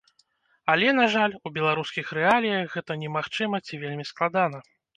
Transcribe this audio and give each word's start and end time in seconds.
Але, 0.73 0.87
на 0.99 1.05
жаль, 1.15 1.35
у 1.49 1.51
беларускіх 1.59 2.11
рэаліях 2.19 2.73
гэта 2.75 2.99
немагчыма 3.05 3.57
ці 3.69 3.83
вельмі 3.87 4.11
складана. 4.15 4.67